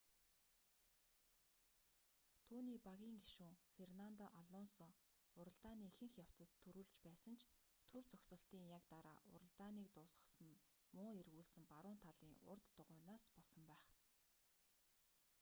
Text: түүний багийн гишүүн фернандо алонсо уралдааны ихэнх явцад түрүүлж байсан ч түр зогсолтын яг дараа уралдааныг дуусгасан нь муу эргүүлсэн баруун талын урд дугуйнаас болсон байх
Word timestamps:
түүний 2.47 2.79
багийн 2.87 3.17
гишүүн 3.25 3.55
фернандо 3.75 4.25
алонсо 4.39 4.85
уралдааны 5.39 5.83
ихэнх 5.91 6.11
явцад 6.23 6.49
түрүүлж 6.63 6.93
байсан 7.05 7.35
ч 7.39 7.43
түр 7.89 8.03
зогсолтын 8.13 8.63
яг 8.77 8.83
дараа 8.93 9.17
уралдааныг 9.33 9.87
дуусгасан 9.95 10.49
нь 10.53 10.63
муу 10.95 11.09
эргүүлсэн 11.21 11.63
баруун 11.71 11.99
талын 12.05 12.35
урд 12.51 12.65
дугуйнаас 12.77 13.23
болсон 13.35 13.63
байх 13.71 13.87